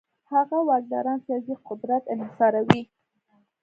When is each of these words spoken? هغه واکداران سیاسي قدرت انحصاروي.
هغه 0.31 0.57
واکداران 0.69 1.19
سیاسي 1.25 1.53
قدرت 1.67 2.03
انحصاروي. 2.13 2.81